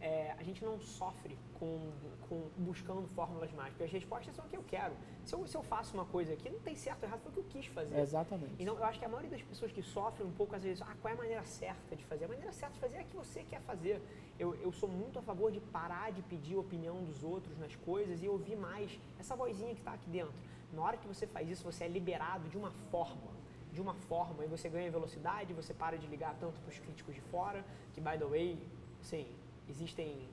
[0.05, 1.91] é, a gente não sofre com,
[2.29, 3.87] com buscando fórmulas mágicas.
[3.87, 4.93] As respostas são o que eu quero.
[5.23, 7.33] Se eu, se eu faço uma coisa aqui, não tem certo ou errado, foi o
[7.33, 7.97] que eu quis fazer.
[7.99, 8.53] Exatamente.
[8.59, 10.95] Então, eu acho que a maioria das pessoas que sofrem um pouco, às vezes, ah,
[11.01, 12.25] qual é a maneira certa de fazer?
[12.25, 13.99] A maneira certa de fazer é a que você quer fazer.
[14.37, 17.75] Eu, eu sou muito a favor de parar de pedir a opinião dos outros nas
[17.77, 20.35] coisas e ouvir mais essa vozinha que está aqui dentro.
[20.71, 23.33] Na hora que você faz isso, você é liberado de uma forma.
[23.73, 27.15] De uma forma, e você ganha velocidade, você para de ligar tanto para os críticos
[27.15, 28.57] de fora, que, by the way,
[29.01, 29.27] sim,
[29.69, 30.27] existem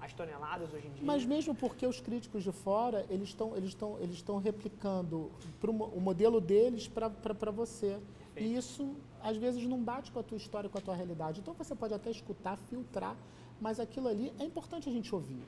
[0.00, 1.04] as toneladas hoje em dia.
[1.04, 6.40] Mas mesmo porque os críticos de fora, eles estão eles eles replicando pro, o modelo
[6.40, 7.98] deles para você.
[8.34, 8.54] Perfeito.
[8.54, 11.40] E isso às vezes não bate com a tua história, com a tua realidade.
[11.40, 13.16] Então você pode até escutar, filtrar,
[13.60, 15.42] mas aquilo ali é importante a gente ouvir.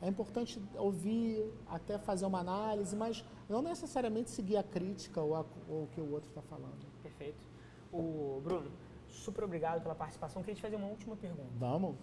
[0.00, 5.44] É importante ouvir, até fazer uma análise, mas não necessariamente seguir a crítica ou, a-
[5.68, 6.86] ou o que o outro está falando.
[7.02, 7.42] Perfeito.
[7.90, 8.70] O Bruno,
[9.08, 10.42] super obrigado pela participação.
[10.42, 11.48] Queria te fazer uma última pergunta.
[11.58, 11.96] Vamos?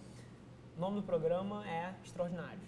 [0.76, 2.58] O nome do programa é Extraordinário.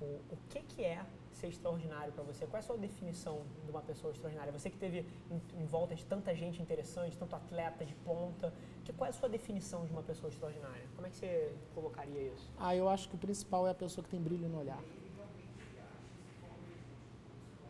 [0.00, 2.46] O, o que, que é ser extraordinário para você?
[2.46, 4.52] Qual é a sua definição de uma pessoa extraordinária?
[4.52, 8.52] Você que teve em, em volta de tanta gente interessante, tanto atleta de ponta,
[8.84, 10.84] que, qual é a sua definição de uma pessoa extraordinária?
[10.94, 12.48] Como é que você colocaria isso?
[12.56, 14.78] Ah, eu acho que o principal é a pessoa que tem brilho no olhar.
[14.78, 14.84] Os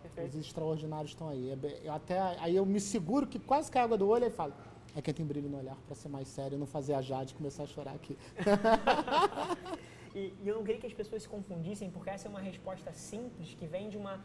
[0.03, 0.39] Perfeito.
[0.39, 1.51] extraordinários estão aí.
[1.51, 4.53] É Eu até, aí eu me seguro que quase cai água do olho e falo,
[4.97, 7.63] é quem tem brilho no olhar, para ser mais sério, não fazer a Jade começar
[7.65, 8.17] a chorar aqui.
[10.13, 12.93] E, e eu não queria que as pessoas se confundissem, porque essa é uma resposta
[12.93, 14.21] simples que vem de uma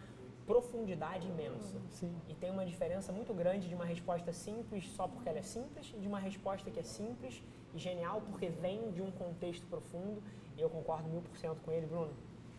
[0.48, 1.80] profundidade imensa.
[1.92, 2.12] Sim.
[2.28, 5.94] E tem uma diferença muito grande de uma resposta simples só porque ela é simples
[5.96, 7.42] e de uma resposta que é simples
[7.74, 10.24] e genial porque vem de um contexto profundo.
[10.58, 12.12] E eu concordo mil por cento com ele, Bruno.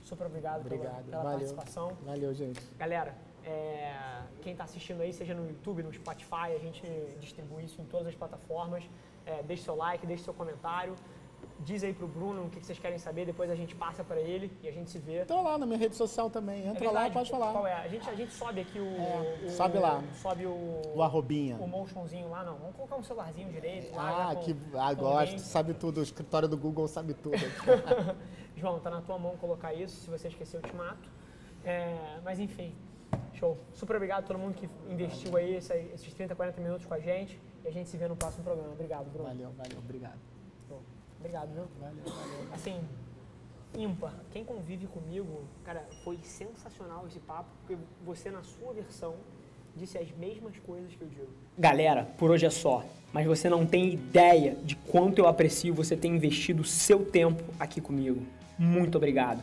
[0.03, 1.05] Super obrigado, pela- Obrigado.
[1.07, 1.39] pela, Valeu.
[1.39, 1.97] participação.
[2.05, 2.61] Valeu, gente.
[2.79, 3.95] Galera, é,
[4.43, 6.83] quem está assistindo aí, seja no YouTube, no Spotify, a gente
[7.21, 8.85] distribui isso em todas as plataformas.
[9.25, 10.95] É, deixe seu like, deixe seu comentário.
[11.61, 14.21] Diz aí pro Bruno o que que vocês querem saber, depois a gente passa para
[14.21, 15.23] ele e a gente se vê.
[15.23, 17.53] Então lá na minha rede social também, É entra lá verdade, e pode falar.
[17.53, 17.73] Qual é?
[17.75, 20.03] A gente, a gente sobe aqui o, É, o- sobe lá.
[20.15, 20.83] Sobe o.
[20.95, 21.57] O arrobinha.
[21.57, 22.57] O motionzinho lá, não.
[22.57, 23.95] Vamos colocar um celularzinho direito.
[23.95, 27.37] lá, Ah, com- que ah, gosto, sabe tudo, o escritório do Google sabe tudo.
[28.57, 29.97] João, tá na tua mão colocar isso.
[30.03, 31.09] Se você esquecer, eu te mato.
[31.65, 32.75] É, mas enfim,
[33.39, 33.57] show.
[33.75, 36.99] Super obrigado a todo mundo que investiu aí esse- esses 30, 40 minutos com a
[37.01, 37.39] gente.
[37.65, 38.73] E a gente se vê no próximo programa.
[38.73, 39.29] Obrigado, Bruno.
[39.29, 40.19] valeu, valeu, obrigado.
[41.19, 41.65] Obrigado, viu?
[41.81, 42.53] Valeu, valeu.
[42.53, 42.81] Assim,
[43.77, 44.13] ímpar.
[44.31, 49.15] Quem convive comigo, cara, foi sensacional esse papo, porque você, na sua versão,
[49.75, 51.29] disse as mesmas coisas que eu digo.
[51.59, 52.85] Galera, por hoje é só.
[53.13, 57.81] Mas você não tem ideia de quanto eu aprecio você ter investido seu tempo aqui
[57.81, 58.23] comigo.
[58.59, 59.43] Muito obrigado.